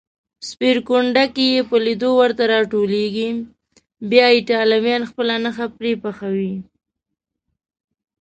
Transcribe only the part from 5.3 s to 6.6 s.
نښه پرې پخوي.